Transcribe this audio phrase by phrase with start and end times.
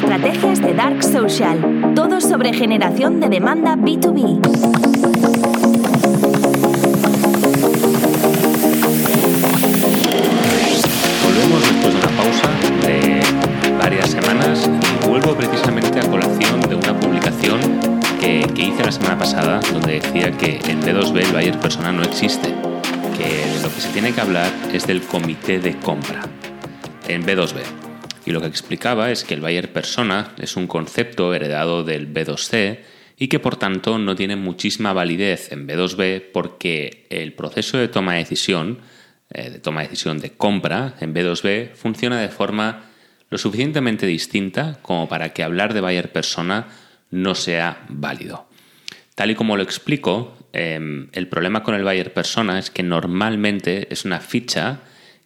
[0.00, 1.92] estrategias de Dark Social.
[1.94, 4.40] Todo sobre generación de demanda B2B.
[11.22, 12.48] Volvemos después de una pausa
[12.86, 14.70] de varias semanas
[15.04, 17.60] y vuelvo precisamente a colación de una publicación
[18.20, 22.02] que, que hice la semana pasada donde decía que en B2B el buyer persona no
[22.02, 22.54] existe,
[23.18, 26.22] que lo que se tiene que hablar es del comité de compra
[27.06, 27.89] en B2B.
[28.30, 32.78] Y lo que explicaba es que el buyer persona es un concepto heredado del B2C
[33.18, 38.12] y que por tanto no tiene muchísima validez en B2B porque el proceso de toma
[38.12, 38.78] de decisión,
[39.30, 42.84] eh, de toma de decisión de compra en B2B funciona de forma
[43.30, 46.68] lo suficientemente distinta como para que hablar de buyer persona
[47.10, 48.46] no sea válido.
[49.16, 53.92] Tal y como lo explico, em, el problema con el buyer persona es que normalmente
[53.92, 54.82] es una ficha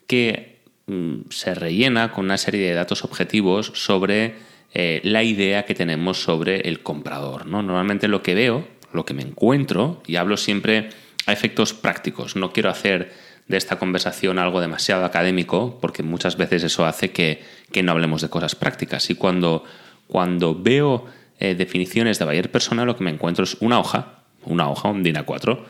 [0.07, 0.54] que
[1.31, 4.35] se rellena con una serie de datos objetivos sobre
[4.75, 7.47] eh, la idea que tenemos sobre el comprador.
[7.47, 7.63] ¿no?
[7.63, 10.91] Normalmente lo que veo, lo que me encuentro, y hablo siempre
[11.27, 13.13] a efectos prácticos, no quiero hacer
[13.49, 17.43] de esta conversación algo demasiado académico, porque muchas veces eso hace que,
[17.83, 19.11] no hablemos de cosas prácticas.
[19.11, 19.65] Y cuando,
[20.07, 21.07] cuando veo
[21.39, 25.03] eh, definiciones de Bayer persona, lo que me encuentro es una hoja, una hoja, un
[25.03, 25.61] DIN A4,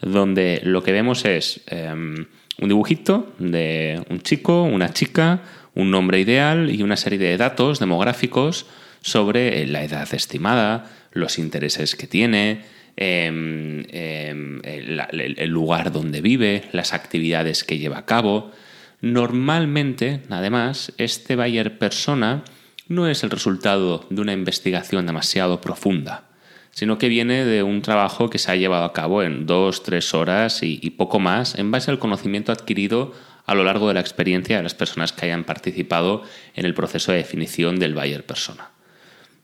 [0.00, 2.26] donde lo que vemos es em,
[2.60, 5.42] un dibujito de un chico, una chica,
[5.74, 8.66] un nombre ideal y una serie de datos demográficos
[9.00, 12.62] sobre la edad estimada, los intereses que tiene,
[12.96, 18.52] em, em, el, lugar donde vive, las actividades que lleva a cabo.
[19.00, 22.44] Normalmente, además, este buyer persona
[22.88, 26.29] no es el resultado de una investigación demasiado profunda
[26.72, 30.14] sino que viene de un trabajo que se ha llevado a cabo en dos, tres
[30.14, 33.12] horas y, poco más, en base al conocimiento adquirido
[33.46, 36.22] a lo largo de la experiencia de las personas que hayan participado
[36.54, 38.70] en el proceso de definición del buyer persona.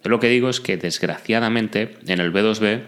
[0.05, 2.85] Yo lo que digo es que desgraciadamente en el B2B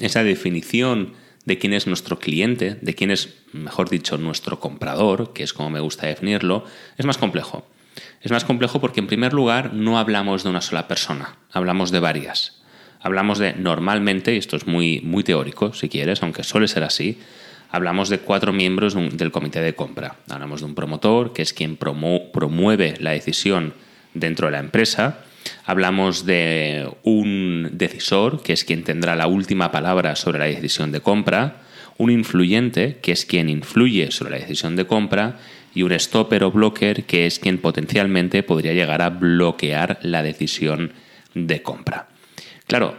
[0.00, 1.12] esa definición
[1.44, 5.70] de quién es nuestro cliente, de quién es, mejor dicho, nuestro comprador, que es como
[5.70, 6.64] me gusta definirlo,
[6.96, 7.66] es más complejo.
[8.22, 12.00] Es más complejo porque en primer lugar no hablamos de una sola persona, hablamos de
[12.00, 12.61] varias
[13.02, 17.18] hablamos de normalmente, y esto es muy, muy teórico si quieres, aunque suele ser así,
[17.70, 20.16] hablamos de cuatro miembros del comité de compra.
[20.28, 23.74] Hablamos de un promotor, que es quien promueve la decisión
[24.14, 25.24] dentro de la empresa.
[25.64, 31.00] Hablamos de un decisor, que es quien tendrá la última palabra sobre la decisión de
[31.00, 31.62] compra.
[31.98, 35.38] Un influyente, que es quien influye sobre la decisión de compra.
[35.74, 40.92] Y un stopper o blocker, que es quien potencialmente podría llegar a bloquear la decisión
[41.34, 42.11] de compra.
[42.72, 42.94] Claro,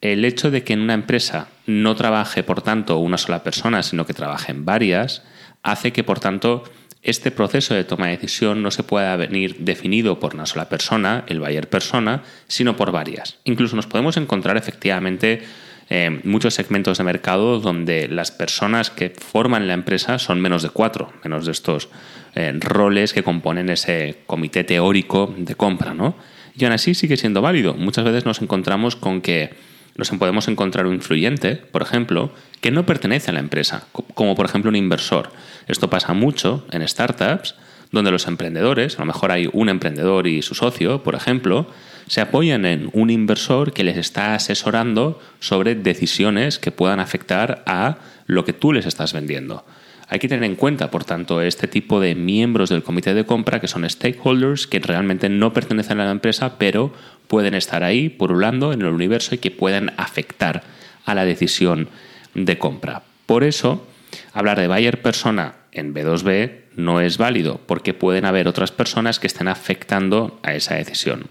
[0.00, 4.06] el hecho de que en una empresa no trabaje, por tanto, una sola persona, sino
[4.06, 5.24] que trabajen varias,
[5.64, 6.62] hace que, por tanto,
[7.02, 11.24] este proceso de toma de decisión no se pueda venir definido por una sola persona,
[11.26, 13.40] el buyer persona, sino por varias.
[13.42, 15.42] Incluso nos podemos encontrar efectivamente
[15.90, 20.70] eh, muchos segmentos de mercado donde las personas que forman la empresa son menos de
[20.70, 21.88] cuatro, menos de estos
[22.36, 26.14] eh, roles que componen ese comité teórico de compra, ¿no?
[26.58, 27.74] Y aún así sigue siendo válido.
[27.74, 29.50] Muchas veces nos encontramos con que
[29.96, 34.46] nos podemos encontrar un influyente, por ejemplo, que no pertenece a la empresa, como por
[34.46, 35.30] ejemplo un inversor.
[35.66, 37.56] Esto pasa mucho en startups,
[37.90, 41.68] donde los emprendedores, a lo mejor hay un emprendedor y su socio, por ejemplo,
[42.06, 47.98] se apoyan en un inversor que les está asesorando sobre decisiones que puedan afectar a
[48.26, 49.64] lo que tú les estás vendiendo.
[50.10, 53.60] Hay que tener en cuenta, por tanto, este tipo de miembros del comité de compra
[53.60, 56.92] que son stakeholders que realmente no pertenecen a la empresa, pero
[57.26, 60.62] pueden estar ahí purulando en el universo y que pueden afectar
[61.04, 61.88] a la decisión
[62.34, 63.02] de compra.
[63.26, 63.86] Por eso,
[64.32, 69.26] hablar de buyer persona en B2B no es válido, porque pueden haber otras personas que
[69.26, 71.26] estén afectando a esa decisión.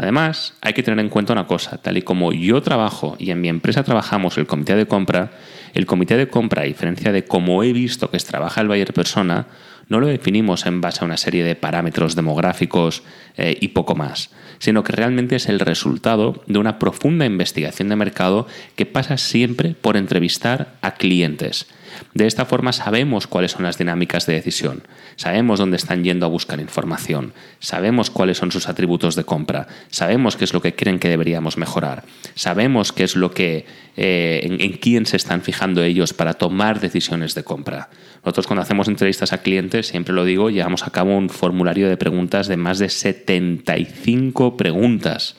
[0.00, 3.42] Además, hay que tener en cuenta una cosa, tal y como yo trabajo y en
[3.42, 5.30] mi empresa trabajamos el comité de compra,
[5.74, 9.48] el comité de compra, a diferencia de cómo he visto que trabaja el buyer persona,
[9.88, 13.02] no lo definimos en base a una serie de parámetros demográficos
[13.36, 17.96] eh, y poco más, sino que realmente es el resultado de una profunda investigación de
[17.96, 18.46] mercado
[18.76, 21.66] que pasa siempre por entrevistar a clientes
[22.14, 24.82] de esta forma sabemos cuáles son las dinámicas de decisión,
[25.16, 30.36] sabemos dónde están yendo a buscar información, sabemos cuáles son sus atributos de compra, sabemos
[30.36, 32.04] qué es lo que creen que deberíamos mejorar,
[32.34, 33.66] sabemos qué es lo que
[33.96, 37.90] eh, en, en quién se están fijando ellos para tomar decisiones de compra.
[38.24, 41.96] Nosotros cuando hacemos entrevistas a clientes, siempre lo digo, llevamos a cabo un formulario de
[41.96, 45.36] preguntas de más de 75 preguntas.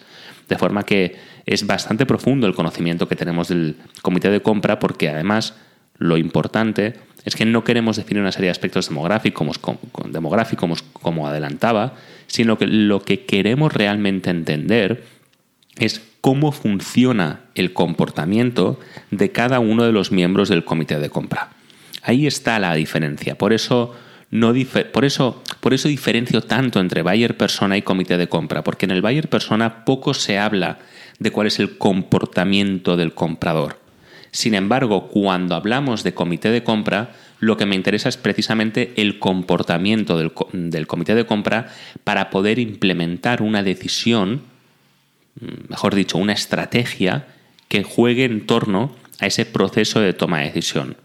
[0.49, 1.15] De forma que
[1.45, 5.55] es bastante profundo el conocimiento que tenemos del comité de compra porque además
[6.01, 6.95] lo importante
[7.25, 11.93] es que no queremos definir una serie de aspectos demográficos, como adelantaba,
[12.25, 15.03] sino que lo que queremos realmente entender
[15.77, 18.79] es cómo funciona el comportamiento
[19.11, 21.51] de cada uno de los miembros del comité de compra.
[22.01, 23.37] Ahí está la diferencia.
[23.37, 23.93] Por eso,
[24.31, 24.53] no
[24.91, 28.91] por eso, por eso diferencio tanto entre buyer persona y comité de compra, porque en
[28.91, 30.79] el buyer persona poco se habla
[31.19, 33.80] de cuál es el comportamiento del comprador.
[34.31, 39.19] Sin embargo, cuando hablamos de comité de compra, lo que me interesa es precisamente el
[39.19, 41.67] comportamiento del, comité de compra
[42.03, 44.51] para poder implementar una decisión
[45.39, 47.27] Mm, mejor dicho, una estrategia
[47.67, 50.97] que juegue en torno a ese proceso de toma de decisión.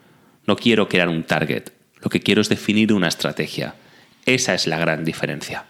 [0.47, 1.71] No quiero crear un target,
[2.01, 3.75] lo que quiero es definir una estrategia.
[4.25, 5.65] Esa es la gran diferencia.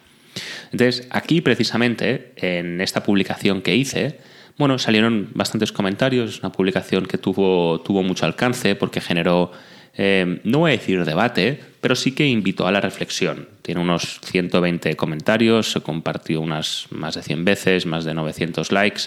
[0.73, 4.19] Entonces, aquí precisamente, en esta publicación que hice,
[4.59, 9.53] bueno, salieron bastantes comentarios, una publicación que tuvo, tuvo mucho alcance porque generó
[9.99, 13.49] Em, no voy a decir debate, pero sí que invitó a la reflexión.
[13.63, 19.05] Tiene unos 120 comentarios, se compartió unas más de 100 veces, más de 900 likes.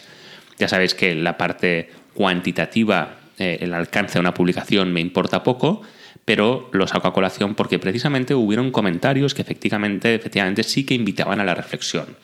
[0.57, 5.83] Ya sabéis que la parte cuantitativa, eh, el alcance de una publicación me importa poco,
[6.25, 11.39] pero lo saco a colación porque precisamente hubieron comentarios que efectivamente, efectivamente sí que invitaban
[11.39, 12.17] a la reflexión.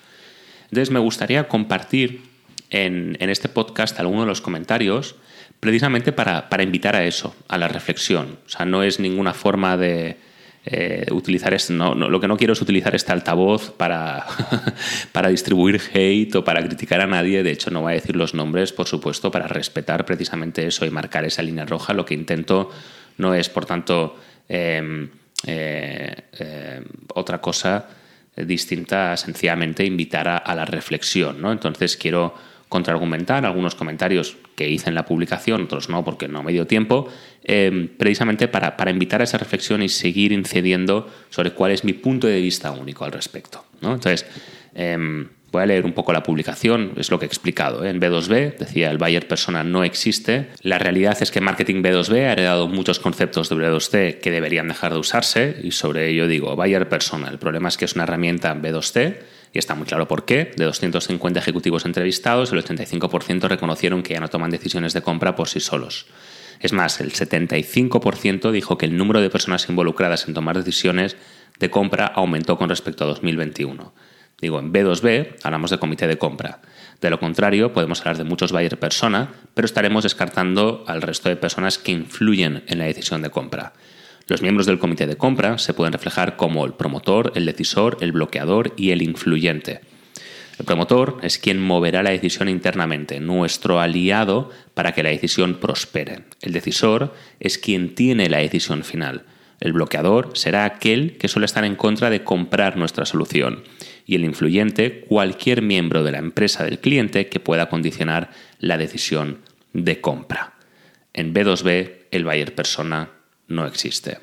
[0.63, 2.23] Entonces me gustaría compartir
[2.69, 5.15] en, este podcast algunos de los comentarios
[5.59, 8.37] precisamente para, invitar a eso, a la reflexión.
[8.45, 10.17] O sea, no es ninguna forma de
[10.65, 11.73] eh, utilizar esto.
[11.73, 14.25] No, lo que no quiero es utilizar este altavoz para,
[15.11, 17.41] para distribuir hate o para criticar a nadie.
[17.41, 20.91] De hecho, no voy a decir los nombres, por supuesto, para respetar precisamente eso y
[20.91, 21.93] marcar esa línea roja.
[21.93, 22.69] Lo que intento
[23.17, 25.09] no es, por tanto, em,
[25.47, 26.83] eh, eh,
[27.13, 27.87] otra cosa
[28.35, 31.41] distinta, sencillamente invitar a, a la reflexión.
[31.41, 31.51] ¿no?
[31.53, 32.35] Entonces, quiero
[32.75, 37.07] contraargumentar algunos comentarios que hice en la publicación, otros no, porque no me dio tiempo,
[37.45, 42.27] eh, precisamente para, invitar a esa reflexión y seguir incidiendo sobre cuál es mi punto
[42.27, 43.63] de vista único al respecto.
[43.81, 44.25] Entonces,
[44.73, 47.85] em, voy a leer un poco la publicación, es lo que he explicado.
[47.85, 47.89] ¿eh?
[47.91, 50.49] En B2B, decía, el buyer persona no existe.
[50.61, 54.91] La realidad es que marketing B2B ha heredado muchos conceptos de B2C que deberían dejar
[54.91, 58.53] de usarse y sobre ello digo, buyer persona, el problema es que es una herramienta
[58.53, 59.15] B2C
[59.55, 60.51] y está muy claro por qué.
[60.57, 65.47] De 250 ejecutivos entrevistados, el 85% reconocieron que ya no toman decisiones de compra por
[65.47, 66.07] sí solos.
[66.59, 71.15] Es más, el 75% dijo que el número de personas involucradas en tomar decisiones
[71.57, 73.93] de compra aumentó con respecto a 2021.
[74.41, 76.59] Digo, en B2B hablamos de comité de compra.
[76.99, 81.37] De lo contrario, podemos hablar de muchos buyer persona, pero estaremos descartando al resto de
[81.37, 83.71] personas que influyen en la decisión de compra.
[84.27, 88.11] Los miembros del comité de compra se pueden reflejar como el promotor, el decisor, el
[88.11, 89.81] bloqueador y el influyente.
[90.57, 96.23] El promotor es quien moverá la decisión internamente, nuestro aliado para que la decisión prospere.
[96.41, 99.25] El decisor es quien tiene la decisión final.
[99.59, 103.63] El bloqueador será aquel que suele estar en contra de comprar nuestra solución.
[104.07, 109.39] Y el influyente, cualquier miembro de la empresa del cliente que pueda condicionar la decisión
[109.73, 110.53] de compra.
[111.13, 113.14] En B2B, el buyer persona
[113.47, 114.19] no existe.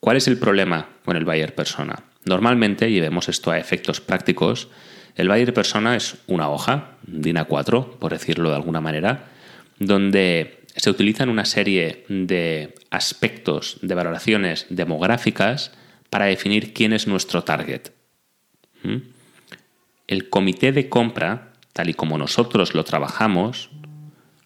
[0.00, 2.04] ¿Cuál es el problema con el buyer persona?
[2.24, 4.68] Normalmente, y vemos esto a efectos prácticos,
[5.14, 9.30] el buyer persona es una hoja, DIN A4, por decirlo de alguna manera,
[9.78, 15.72] donde se utilizan una serie de aspectos, de valoraciones demográficas
[16.10, 17.90] para definir quién es nuestro target.
[18.82, 18.96] ¿Mm?
[20.06, 23.70] El comité de compra, tal y como nosotros lo trabajamos,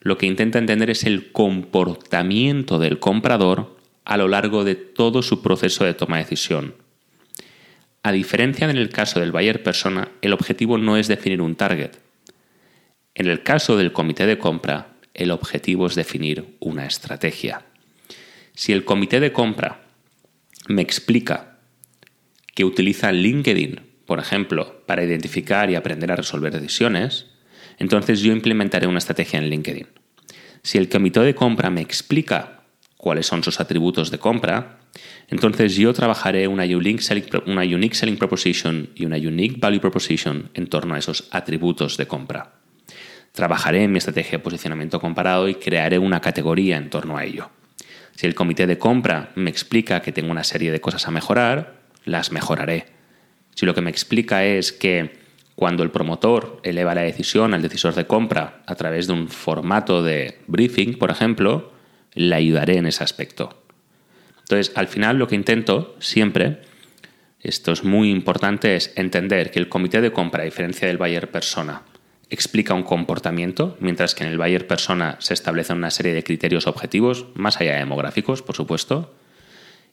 [0.00, 5.42] lo que intenta entender es el comportamiento del comprador a lo largo de todo su
[5.42, 6.75] proceso de toma de decisión.
[8.02, 11.99] A diferencia en el caso del buyer persona, el objetivo no es definir un target.
[13.14, 17.66] En el caso del comité de compra, el objetivo es definir una estrategia.
[18.54, 19.83] Si el comité de compra
[20.69, 21.59] me explica
[22.54, 27.26] que utiliza LinkedIn, por ejemplo, para identificar y aprender a resolver decisiones,
[27.81, 29.89] entonces yo implementaré una estrategia en LinkedIn.
[30.63, 32.61] Si el comité de compra me explica
[32.97, 34.79] cuáles son sus atributos de compra,
[35.29, 40.99] entonces yo trabajaré una unique, selling, proposition y una unique value proposition en torno a
[40.99, 42.53] esos atributos de compra.
[43.33, 47.51] Trabajaré en mi estrategia de posicionamiento comparado y crearé una categoría en torno a ello.
[48.17, 51.81] Si el comité de compra me explica que tengo una serie de cosas a mejorar,
[52.05, 52.87] las mejoraré.
[53.55, 55.20] Si lo que me explica es que
[55.61, 60.02] cuando el promotor eleva la decisión al decisor de compra a través de un formato
[60.02, 61.71] de briefing, por ejemplo,
[62.14, 63.62] le ayudaré en ese aspecto.
[64.38, 66.62] Entonces, al final lo que intento siempre,
[67.40, 71.31] esto es muy importante, es entender que el comité de compra, a diferencia del buyer
[71.31, 71.83] persona,
[72.31, 76.67] explica un comportamiento, mientras que en el buyer persona se establecen una serie de criterios
[76.67, 79.14] objetivos, más allá de demográficos, por supuesto,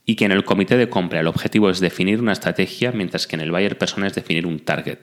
[0.06, 3.36] y que en el comité de compra el objetivo es definir una estrategia, mientras que
[3.36, 5.00] en el buyer persona es definir un target.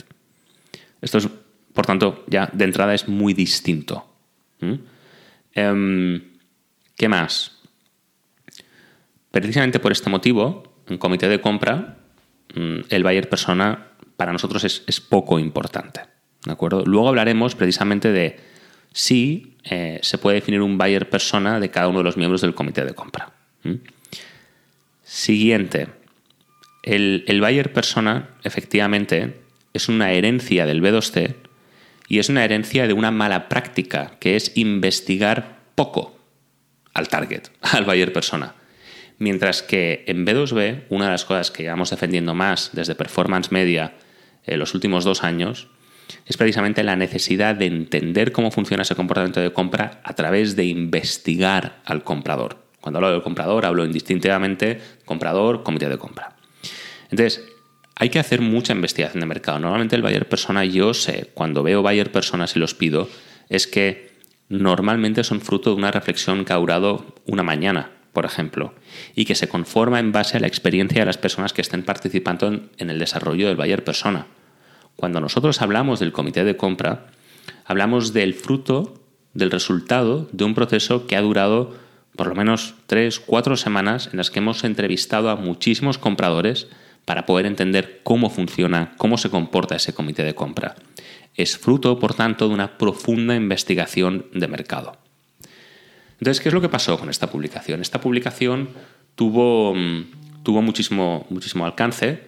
[1.04, 1.28] Esto es,
[1.74, 4.06] por tanto, ya de entrada es muy distinto.
[5.52, 6.22] Em,
[6.96, 7.60] ¿Qué más?
[9.30, 11.98] Precisamente por este motivo, en comité de compra,
[12.54, 16.00] mm, el buyer persona para nosotros es, poco importante.
[16.46, 16.84] ¿De acuerdo?
[16.86, 18.40] Luego hablaremos precisamente de
[18.92, 22.54] si eh, se puede definir un buyer persona de cada uno de los miembros del
[22.54, 23.32] comité de compra.
[25.02, 25.88] Siguiente.
[26.82, 29.43] El, el buyer persona, efectivamente,
[29.74, 31.34] es una herencia del B2C
[32.08, 36.18] y es una herencia de una mala práctica, que es investigar poco
[36.94, 38.54] al target, al buyer persona.
[39.18, 43.94] Mientras que en B2B, una de las cosas que llevamos defendiendo más desde Performance Media
[44.44, 45.68] en los últimos dos años
[46.26, 50.64] es precisamente la necesidad de entender cómo funciona ese comportamiento de compra a través de
[50.64, 52.64] investigar al comprador.
[52.80, 56.36] Cuando hablo del comprador, hablo indistintivamente comprador, comité de compra.
[57.10, 57.42] Entonces,
[57.96, 59.58] hay que hacer mucha investigación de mercado.
[59.58, 63.08] Normalmente el buyer persona, yo sé, cuando veo buyer personas y los pido,
[63.48, 64.12] es que
[64.48, 68.72] normalmente son fruto de una reflexión que ha durado una mañana por ejemplo,
[69.14, 72.46] y que se conforma en base a la experiencia de las personas que estén participando
[72.46, 74.28] en, el desarrollo del buyer persona.
[74.96, 77.08] Cuando nosotros hablamos del comité de compra,
[77.66, 78.94] hablamos del fruto,
[79.34, 81.74] del resultado de un proceso que ha durado
[82.14, 86.68] por lo menos tres, cuatro semanas en las que hemos entrevistado a muchísimos compradores
[87.04, 90.74] para poder entender cómo funciona, cómo se comporta ese comité de compra.
[91.34, 94.96] Es fruto, por tanto, de una profunda investigación de mercado.
[96.18, 97.80] Entonces, ¿qué es lo que pasó con esta publicación?
[97.80, 98.70] Esta publicación
[99.14, 102.22] tuvo, mm, tuvo muchísimo, muchísimo alcance.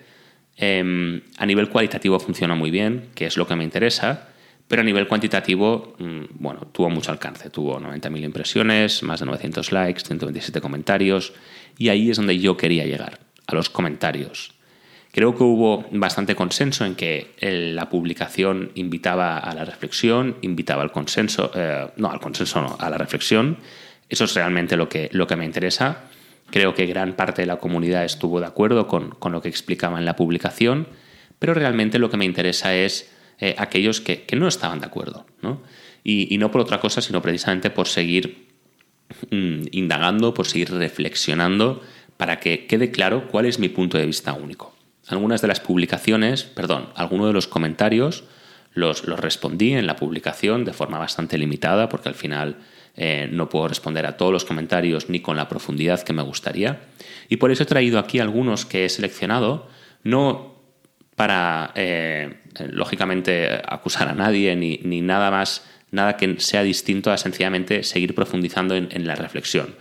[0.57, 4.29] Em, a nivel cualitativo funciona muy bien, que es lo que me interesa,
[4.69, 7.51] pero a nivel cuantitativo, mm, bueno, tuvo mucho alcance.
[7.51, 11.33] Tuvo 90.000 impresiones, más de 900 likes, 127 comentarios,
[11.79, 14.56] y ahí es donde yo quería llegar, a los comentarios.
[15.17, 20.93] Creo que hubo bastante consenso en que la publicación invitaba a la reflexión, invitaba al
[20.93, 23.57] consenso, eh, no, al consenso no, a la reflexión.
[24.11, 25.09] Eso es realmente lo que,
[25.39, 26.03] me interesa.
[26.51, 30.05] Creo que gran parte de la comunidad estuvo de acuerdo con, lo que explicaba en
[30.05, 30.87] la publicación,
[31.39, 35.25] pero realmente lo que me interesa es eh, aquellos que, no estaban de acuerdo.
[36.05, 38.49] Y, no por otra cosa, sino precisamente por seguir
[39.31, 41.81] mm, indagando, por seguir reflexionando,
[42.19, 44.76] para que quede claro cuál es mi punto de vista único
[45.09, 48.25] algunas de las publicaciones, perdón, algunos de los comentarios
[48.77, 52.59] los, respondí en la publicación de forma bastante limitada porque al final
[52.97, 56.81] eh, no puedo responder a todos los comentarios ni con la profundidad que me gustaría.
[57.29, 59.69] Y por eso he traído aquí algunos que he seleccionado,
[60.05, 60.57] no
[61.15, 67.17] para, eh, lógicamente, acusar a nadie ni, ni, nada más, nada que sea distinto a
[67.17, 69.75] sencillamente seguir profundizando en la reflexión.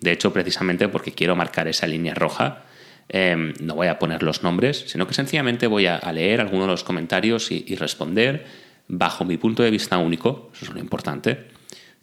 [0.00, 2.65] De hecho, precisamente porque quiero marcar esa línea roja
[3.08, 6.72] Em, no voy a poner los nombres, sino que sencillamente voy a, leer algunos de
[6.72, 8.44] los comentarios y, responder
[8.88, 11.46] bajo mi punto de vista único, eso es lo importante,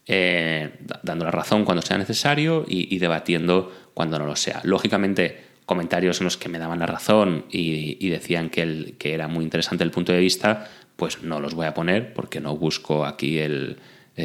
[0.05, 4.61] eh, dando la razón cuando sea necesario y, debatiendo cuando no lo sea.
[4.63, 9.83] Lógicamente, comentarios en los que me daban la razón y, decían que, era muy interesante
[9.83, 13.77] el punto de vista, pues no los voy a poner porque no busco aquí el,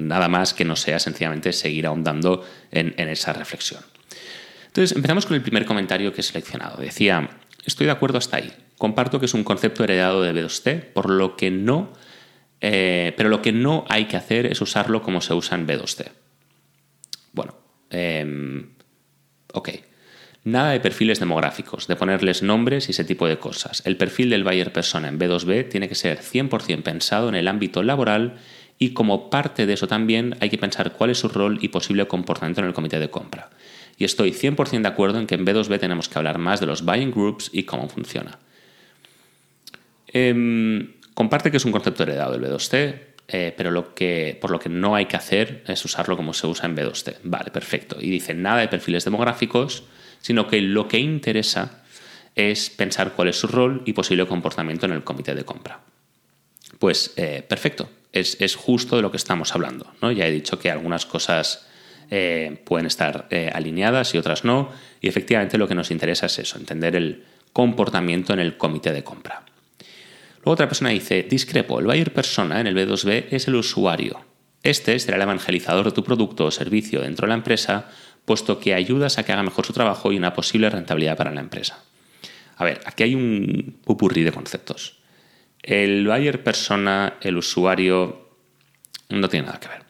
[0.00, 3.82] nada más que no sea sencillamente seguir ahondando en, esa reflexión.
[4.66, 6.80] Entonces, empezamos con el primer comentario que he seleccionado.
[6.80, 7.30] Decía,
[7.64, 8.52] estoy de acuerdo hasta ahí.
[8.78, 11.92] Comparto que es un concepto heredado de B2C, por lo que no,
[12.60, 16.08] eh, pero lo que no hay que hacer es usarlo como se usa en B2C.
[17.32, 17.54] Bueno,
[17.90, 18.70] em,
[19.52, 19.70] ok.
[20.42, 23.82] Nada de perfiles demográficos, de ponerles nombres y ese tipo de cosas.
[23.84, 27.82] El perfil del buyer persona en B2B tiene que ser 100% pensado en el ámbito
[27.82, 28.38] laboral
[28.82, 32.08] y como parte de eso también hay que pensar cuál es su rol y posible
[32.08, 33.50] comportamiento en el comité de compra.
[33.98, 36.82] Y estoy 100% de acuerdo en que en B2B tenemos que hablar más de los
[36.82, 38.38] buying groups y cómo funciona.
[40.08, 44.58] Em, comparte que es un concepto heredado del B2C, eh, pero lo que, por lo
[44.58, 47.18] que no hay que hacer es usarlo como se usa en B2C.
[47.22, 47.98] Vale, perfecto.
[48.00, 49.84] Y dice nada de perfiles demográficos,
[50.22, 51.82] sino que lo que interesa
[52.34, 55.80] es pensar cuál es su rol y posible comportamiento en el comité de compra.
[56.78, 59.92] Pues eh, perfecto, es, justo de lo que estamos hablando.
[60.02, 60.10] ¿no?
[60.10, 61.66] Ya he dicho que algunas cosas
[62.10, 66.38] eh, pueden estar eh, alineadas y otras no, y efectivamente lo que nos interesa es
[66.38, 69.44] eso, entender el comportamiento en el comité de compra.
[70.38, 74.20] Luego otra persona dice, discrepo, el buyer persona en el B2B es el usuario.
[74.62, 77.90] Este será el evangelizador de tu producto o servicio dentro de la empresa
[78.24, 81.40] puesto que ayudas a que haga mejor su trabajo y una posible rentabilidad para la
[81.40, 81.82] empresa.
[82.56, 84.99] A ver, aquí hay un pupurrí de conceptos.
[85.62, 88.30] El buyer persona, el usuario,
[89.08, 89.82] no tiene nada que ver.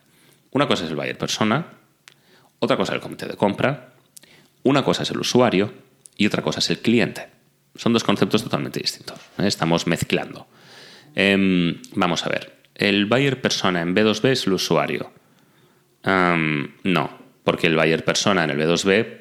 [0.50, 1.66] Una cosa es el buyer persona,
[2.58, 3.94] otra cosa es el comité de compra,
[4.62, 5.72] una cosa es el usuario
[6.16, 7.28] y otra cosa es el cliente.
[7.76, 9.18] Son dos conceptos totalmente distintos.
[9.38, 10.46] Estamos mezclando.
[11.14, 12.60] Em, vamos a ver.
[12.74, 15.12] ¿El buyer persona en B2B es el usuario?
[16.02, 19.20] no, porque el buyer persona en el B2B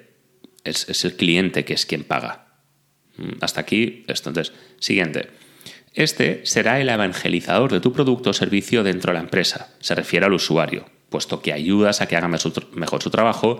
[0.63, 2.47] es, el cliente que es quien paga.
[3.17, 4.05] Mm, hasta aquí.
[4.07, 5.29] Entonces, siguiente.
[5.99, 9.75] Este será el evangelizador de tu producto o servicio dentro de la empresa.
[9.81, 13.59] Se refiere al usuario, puesto que ayudas a que haga mejor su trabajo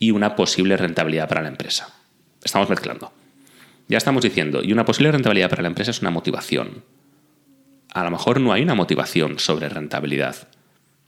[0.00, 1.94] y una posible rentabilidad para la empresa.
[2.42, 3.12] Estamos mezclando.
[3.86, 6.82] Ya estamos diciendo, y una posible rentabilidad para la empresa es una motivación.
[7.94, 10.48] A lo mejor no hay una motivación sobre rentabilidad.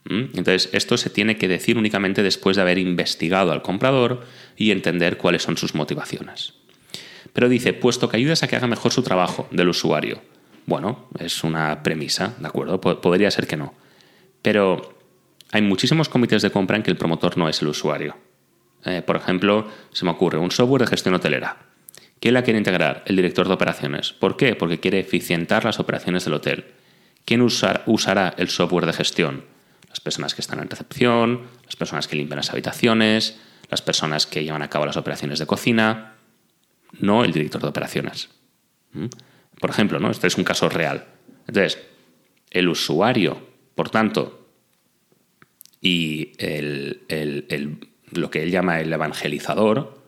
[0.04, 4.24] Entonces, esto se tiene que decir únicamente después de haber investigado al comprador
[4.56, 6.54] y entender cuáles son sus motivaciones.
[7.32, 10.37] Pero dice, puesto que ayudas a que haga mejor su trabajo del usuario.
[10.68, 12.78] Bueno, es una premisa, ¿de acuerdo?
[12.78, 13.72] podría ser que no.
[14.42, 14.98] Pero
[15.50, 18.18] hay muchísimos comités de compra en que el promotor no es el usuario.
[18.84, 21.56] Eh, por ejemplo, se me ocurre un software de gestión hotelera.
[22.20, 23.02] ¿Quién la quiere integrar?
[23.06, 24.12] El director de operaciones.
[24.12, 24.56] ¿Por qué?
[24.56, 26.66] Porque quiere eficientar las operaciones del hotel.
[27.24, 29.44] ¿Quién usará el software de gestión?
[29.88, 33.38] las personas que están en recepción, las personas que limpian las habitaciones,
[33.70, 36.16] las personas que llevan a cabo las operaciones de cocina,
[37.00, 38.28] no el director de operaciones.
[38.92, 39.06] ¿Mm?
[39.60, 40.10] Por ejemplo, ¿no?
[40.10, 41.06] este es un caso real.
[41.46, 41.78] Entonces,
[42.50, 43.38] el usuario,
[43.74, 44.48] por tanto,
[45.80, 46.32] y
[48.12, 49.98] lo que él llama el evangelizador,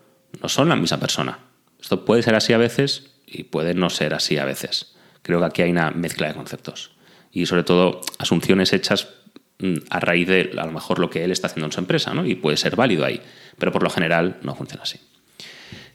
[0.40, 1.38] no son la misma persona.
[1.80, 4.96] Esto puede ser así a veces y puede no ser así a veces.
[5.22, 6.92] Creo que aquí hay una mezcla de conceptos.
[7.32, 9.08] Y sobre todo asunciones hechas
[9.60, 12.14] Mm, a raíz de a lo mejor lo que él está haciendo en su empresa,
[12.14, 12.24] ¿no?
[12.24, 13.20] Y puede ser válido ahí,
[13.58, 14.98] pero por lo general no funciona así.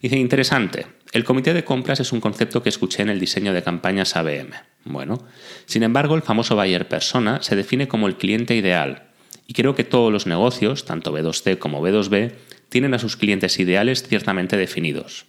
[0.01, 0.85] Dice, interesante,
[1.15, 4.49] el comité de compras es un concepto que escuché en el diseño de campañas ABM.
[4.83, 5.25] Bueno,
[5.65, 9.03] sin embargo, el famoso buyer persona se define como el cliente ideal,
[9.47, 12.33] y creo que todos los negocios, tanto B2C como B2B,
[12.67, 15.25] tienen a sus clientes ideales ciertamente definidos.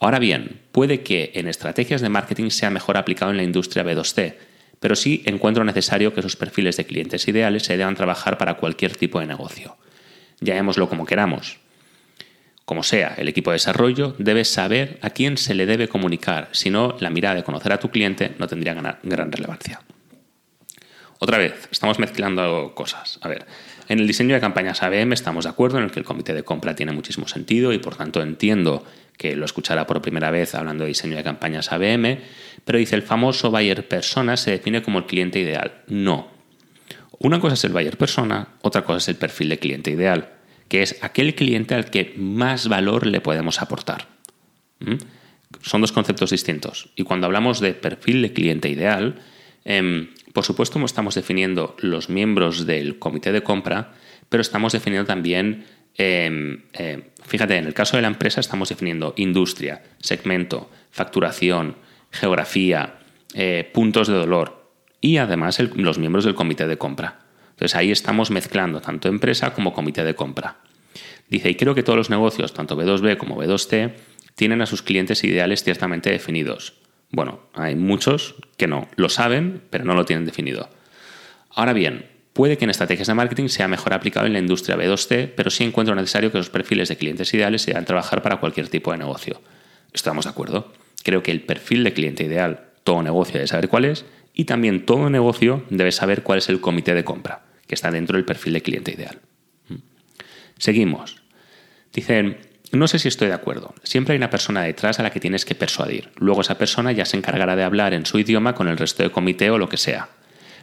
[0.00, 4.34] Ahora bien, puede que en estrategias de marketing sea mejor aplicado en la industria B2C,
[4.80, 8.96] pero sí encuentro necesario que esos perfiles de clientes ideales se deban trabajar para cualquier
[8.96, 9.76] tipo de negocio.
[10.40, 11.60] Llamémoslo como queramos.
[12.64, 16.70] Como sea, el equipo de desarrollo debe saber a quién se le debe comunicar, si
[16.70, 19.80] no, la mirada de conocer a tu cliente no tendría gran relevancia.
[21.22, 23.18] Otra vez, estamos mezclando cosas.
[23.20, 23.44] A ver,
[23.88, 26.44] en el diseño de campañas ABM estamos de acuerdo en el que el comité de
[26.44, 28.86] compra tiene muchísimo sentido y por tanto entiendo
[29.18, 32.20] que lo escuchará por primera vez hablando de diseño de campañas ABM,
[32.64, 35.82] pero dice el famoso buyer persona se define como el cliente ideal.
[35.88, 36.28] No.
[37.18, 40.30] Una cosa es el buyer persona, otra cosa es el perfil de cliente ideal,
[40.70, 44.08] que es aquel cliente al que más valor le podemos aportar.
[44.78, 44.94] ¿Mm?
[45.60, 46.88] Son dos conceptos distintos.
[46.96, 49.20] Y cuando hablamos de perfil de cliente ideal,
[49.66, 53.92] em, por supuesto estamos definiendo los miembros del comité de compra,
[54.30, 59.12] pero estamos definiendo también Em, em, fíjate, en el caso de la empresa estamos definiendo
[59.16, 61.76] industria, segmento, facturación,
[62.10, 62.94] geografía,
[63.34, 67.19] eh, puntos de dolor y además los miembros del comité de compra.
[67.60, 70.56] Entonces ahí estamos mezclando tanto empresa como comité de compra.
[71.28, 73.92] Dice, y creo que todos los negocios, tanto B2B como B2C,
[74.34, 76.72] tienen a sus clientes ideales ciertamente definidos.
[77.10, 80.70] Bueno, hay muchos que no, lo saben, pero no lo tienen definido.
[81.50, 85.32] Ahora bien, Puede que en estrategias de marketing sea mejor aplicado en la industria B2C,
[85.34, 88.92] pero sí encuentro necesario que los perfiles de clientes ideales se trabajar para cualquier tipo
[88.92, 89.42] de negocio.
[89.92, 90.72] Estamos de acuerdo.
[91.02, 94.86] Creo que el perfil de cliente ideal, todo negocio debe saber cuál es, y también
[94.86, 98.54] todo negocio debe saber cuál es el comité de compra, que está dentro del perfil
[98.54, 99.20] de cliente ideal.
[100.58, 101.22] Seguimos.
[101.92, 102.38] Dicen,
[102.72, 103.74] no sé si estoy de acuerdo.
[103.84, 106.10] Siempre hay una persona detrás a la que tienes que persuadir.
[106.16, 109.12] Luego esa persona ya se encargará de hablar en su idioma con el resto del
[109.12, 110.08] comité o lo que sea.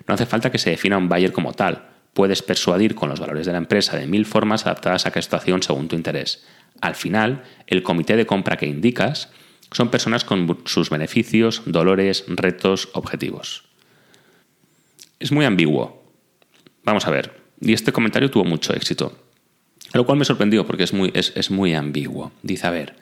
[0.06, 1.86] No hace falta que se defina un buyer como tal.
[2.14, 5.64] Puedes persuadir con los valores de la empresa de mil formas adaptadas a cada situación
[5.64, 6.46] según tu interés.
[6.82, 9.32] Al final, el comité de compra que indicas
[9.72, 13.64] son personas con sus beneficios, dolores, retos, objetivos.
[15.20, 16.07] Es muy ambiguo.
[16.88, 17.40] Vamos a ver.
[17.62, 19.16] Y este comentario tuvo mucho éxito.
[19.94, 22.32] Lo cual me sorprendió porque es muy, es, es muy ambiguo.
[22.42, 22.96] Dice, a ver,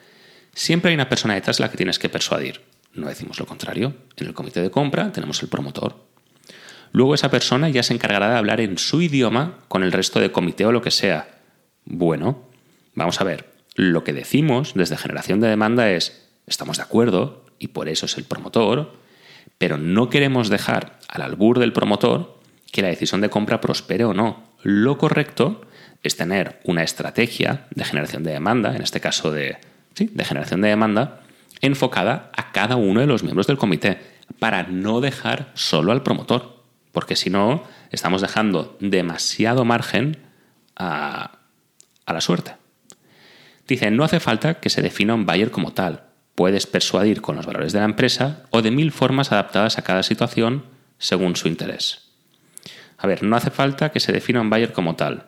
[0.54, 2.62] siempre hay una persona detrás de la que tienes que persuadir.
[2.93, 3.93] No decimos lo contrario.
[4.17, 5.95] En el comité de compra tenemos el promotor,
[6.95, 10.32] Luego esa persona ya se encargará de hablar en su idioma con el resto de
[10.32, 11.28] comité o lo que sea.
[11.84, 12.43] Bueno,
[12.93, 13.52] vamos a ver.
[13.76, 18.17] Lo que decimos desde generación de demanda es, estamos de acuerdo, y por eso es
[18.17, 18.93] el promotor,
[19.58, 22.39] pero no queremos dejar al albur del promotor
[22.75, 24.43] que la decisión de compra prospere o no.
[24.61, 25.61] Lo correcto
[26.03, 29.59] es tener una estrategia de generación de demanda, en este caso de,
[29.95, 31.21] generación de demanda,
[31.61, 33.99] enfocada a cada uno de los miembros del comité
[34.39, 40.17] para no dejar solo al promotor, porque si no, estamos dejando demasiado margen
[40.75, 41.39] a,
[42.05, 42.57] a la suerte.
[43.69, 46.07] Dice, no hace falta que se defina un buyer como tal.
[46.35, 50.03] Puedes persuadir con los valores de la empresa o de mil formas adaptadas a cada
[50.03, 50.65] situación
[50.97, 52.04] según su interés.
[52.97, 55.25] A ver, no hace falta que se defina un buyer como tal.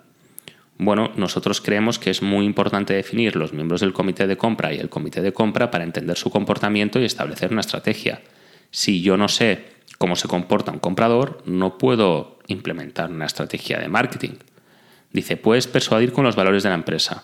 [0.78, 4.78] Bueno, nosotros creemos que es muy importante definir los miembros del comité de compra y
[4.78, 8.22] el comité de compra para entender su comportamiento y establecer una estrategia.
[8.70, 9.66] Si yo no sé
[9.98, 14.36] cómo se comporta un comprador, no puedo implementar una estrategia de marketing.
[15.12, 17.24] Dice, puedes persuadir con los valores de la empresa.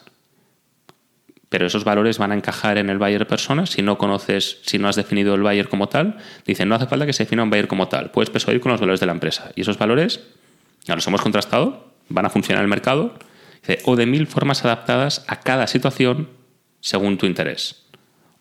[1.54, 4.90] Pero esos valores van a encajar en el buyer persona si no conoces, si no
[4.90, 6.18] has definido el buyer como tal.
[6.48, 8.10] Dice, no hace falta que se defina un buyer como tal.
[8.10, 9.52] Puedes persuadir con los valores de la empresa.
[9.56, 10.22] Y esos valores,
[10.86, 13.14] ya los hemos contrastado, van a funcionar en el mercado
[13.86, 16.28] o de mil formas adaptadas a cada situación
[16.80, 17.86] según tu interés.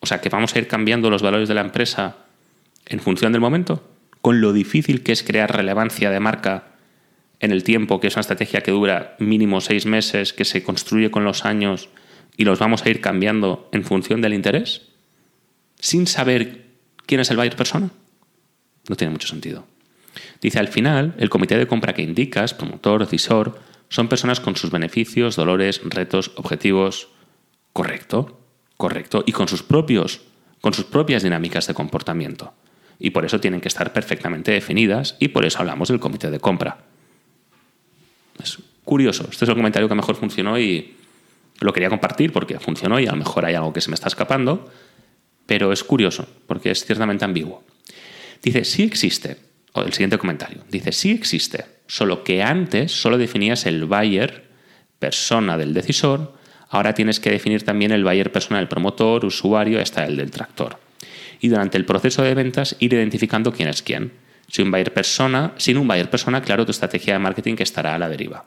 [0.01, 2.17] O sea que vamos a ir cambiando los valores de la empresa
[2.87, 3.87] en función del momento,
[4.23, 6.69] con lo difícil que es crear relevancia de marca
[7.41, 11.11] en el tiempo, que es una estrategia que dura mínimo seis meses, que se construye
[11.11, 11.91] con los años
[12.37, 14.83] y los vamos a ir cambiando en función del interés,
[15.79, 16.67] sin saber
[17.07, 17.91] quién es el buyer persona.
[18.89, 19.67] No tiene mucho sentido.
[20.41, 24.71] Dice, al final, el comité de compra que indicas, promotor, decisor, son personas con sus
[24.71, 27.09] beneficios, dolores, retos, objetivos.
[27.73, 28.41] Correcto,
[28.77, 29.23] correcto.
[29.27, 30.23] Y con sus propios,
[30.61, 32.55] con sus propias dinámicas de comportamiento.
[32.99, 36.41] Y por eso tienen que estar perfectamente definidas y por eso hablamos del comité de
[36.41, 36.79] compra.
[38.43, 39.29] Es curioso.
[39.31, 40.97] Este es el comentario que mejor funcionó y
[41.63, 44.09] lo quería compartir porque funcionó y a lo mejor hay algo que se me está
[44.09, 44.71] escapando,
[45.47, 47.65] pero es curioso porque es ciertamente ambiguo.
[48.43, 49.37] Dice, sí existe,
[49.73, 54.45] o el siguiente comentario, dice, sí existe solo que antes solo definías el buyer,
[54.99, 56.35] persona del decisor,
[56.71, 60.79] ahora tienes que definir también el buyer persona del promotor, usuario, hasta el del tractor.
[61.41, 64.13] Y durante el proceso de ventas ir identificando quién es quién.
[64.49, 67.95] Si un buyer persona, sin un buyer persona, claro, tu estrategia de marketing que estará
[67.95, 68.45] a la deriva.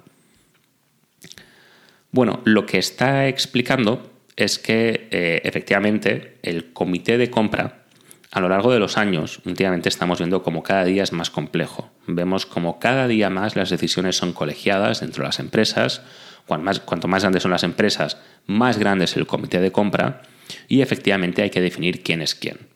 [2.16, 7.88] Bueno, lo que está explicando es que eh, efectivamente el comité de compra
[8.32, 11.92] a lo largo de los años, últimamente estamos viendo como cada día es más complejo.
[12.08, 16.04] Vemos como cada día más las decisiones son colegiadas dentro de las empresas.
[16.48, 20.22] Cuanto más, cuanto más grandes son las empresas, más grande es el comité de compra
[20.70, 22.70] y efectivamente hay que definir quién es quién.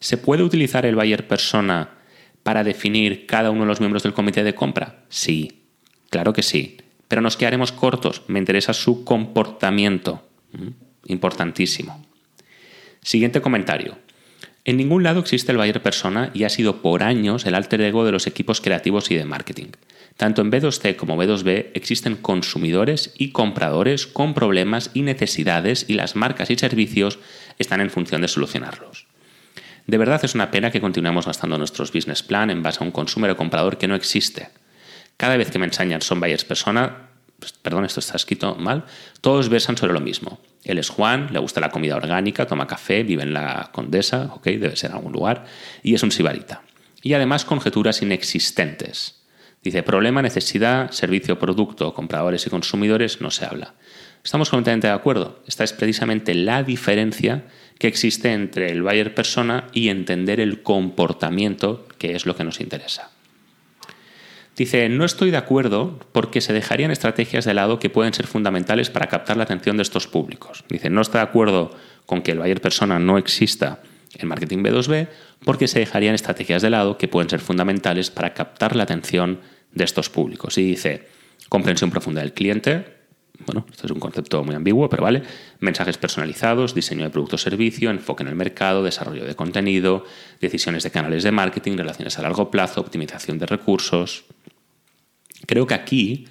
[0.00, 1.90] ¿Se puede utilizar el buyer persona
[2.42, 5.04] para definir cada uno de los miembros del comité de compra?
[5.10, 5.66] Sí,
[6.08, 6.78] claro que sí.
[7.08, 8.22] Pero nos quedaremos cortos.
[8.28, 10.26] Me interesa su comportamiento.
[10.52, 10.68] ¿Mm?
[11.06, 12.04] Importantísimo.
[13.02, 13.98] Siguiente comentario.
[14.64, 18.04] En ningún lado existe el buyer persona y ha sido por años el alter ego
[18.04, 19.68] de los equipos creativos y de marketing.
[20.16, 26.16] Tanto en B2C como B2B existen consumidores y compradores con problemas y necesidades y las
[26.16, 27.20] marcas y servicios
[27.60, 29.06] están en función de solucionarlos.
[29.86, 32.90] De verdad es una pena que continuemos gastando nuestros business plan en base a un
[32.90, 34.48] consumer o comprador que no existe.
[35.16, 38.84] Cada vez que me enseñan son buyers persona, pues, perdón, esto está escrito mal,
[39.20, 40.40] todos versan sobre lo mismo.
[40.64, 44.44] Él es Juan, le gusta la comida orgánica, toma café, vive en la Condesa, ok,
[44.44, 45.44] debe ser en algún lugar,
[45.82, 46.62] y es un sibarita.
[47.02, 49.22] Y además conjeturas inexistentes.
[49.62, 53.74] Dice, problema, necesidad, servicio, producto, compradores y consumidores, no se habla.
[54.22, 55.40] Estamos completamente de acuerdo.
[55.46, 57.44] Esta es precisamente la diferencia
[57.78, 62.60] que existe entre el buyer persona y entender el comportamiento, que es lo que nos
[62.60, 63.10] interesa.
[64.56, 68.88] Dice, no estoy de acuerdo porque se dejarían estrategias de lado que pueden ser fundamentales
[68.88, 70.64] para captar la atención de estos públicos.
[70.70, 73.82] Dice, no está de acuerdo con que el buyer persona no exista
[74.14, 75.08] en marketing B2B
[75.44, 79.40] porque se dejarían estrategias de lado que pueden ser fundamentales para captar la atención
[79.72, 80.56] de estos públicos.
[80.56, 81.06] Y dice,
[81.50, 82.96] comprensión profunda del cliente,
[83.44, 85.22] bueno, esto es un concepto muy ambiguo, pero vale,
[85.60, 90.04] mensajes personalizados, diseño de producto o servicio, enfoque en el mercado, desarrollo de contenido,
[90.40, 94.24] decisiones de canales de marketing, relaciones a largo plazo, optimización de recursos,
[95.46, 96.26] Creo que aquí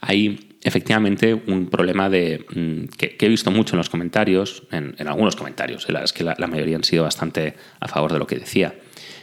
[0.00, 5.36] hay efectivamente un problema de, mm, que, he visto mucho en los comentarios, en, algunos
[5.36, 8.74] comentarios, es que la, mayoría han sido bastante a favor de lo que decía.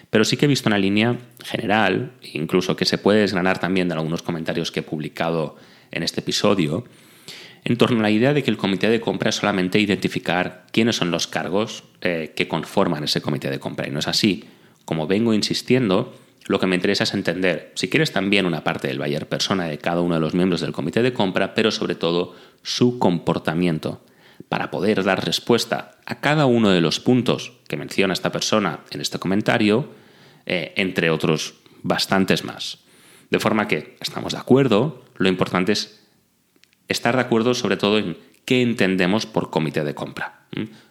[0.09, 3.95] Pero sí que he visto una línea general, incluso que se puede desgranar también de
[3.95, 5.57] algunos comentarios que he publicado
[5.91, 6.85] en este episodio,
[7.65, 10.95] en torno a la idea de que el comité de compra es solamente identificar quiénes
[10.95, 13.87] son los cargos eh, que conforman ese comité de compra.
[13.87, 14.45] Y no es así.
[14.85, 16.13] Como vengo insistiendo,
[16.47, 19.79] lo que me interesa es entender, si quieres, también una parte del buyer persona de
[19.79, 24.01] cada uno de los miembros del comité de compra, pero sobre todo su comportamiento,
[24.47, 29.01] para poder dar respuesta a cada uno de los puntos que menciona esta persona en
[29.01, 29.89] este comentario,
[30.45, 32.79] eh, entre otros bastantes más.
[33.31, 36.05] De forma que estamos de acuerdo, lo importante es
[36.87, 40.41] estar de acuerdo sobre todo en qué entendemos por comité de compra.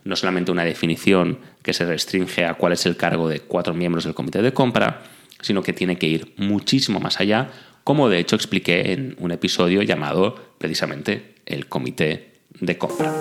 [0.02, 4.04] No solamente una definición que se restringe a cuál es el cargo de cuatro miembros
[4.04, 5.02] del comité de compra,
[5.44, 7.50] sino que tiene que ir muchísimo más allá,
[7.84, 12.30] como de hecho expliqué en un episodio llamado precisamente el comité
[12.60, 13.12] de compra.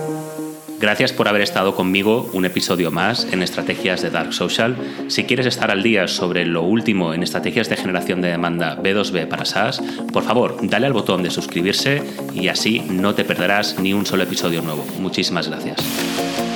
[0.80, 4.76] Gracias por haber estado conmigo un episodio más en Estrategias de Dark Social.
[5.08, 9.28] Si quieres estar al día sobre lo último en estrategias de generación de demanda B2B
[9.28, 9.82] para SaaS,
[10.12, 14.24] por favor, dale al botón de suscribirse y así no te perderás ni un solo
[14.24, 14.86] episodio nuevo.
[15.00, 16.53] Muchísimas gracias.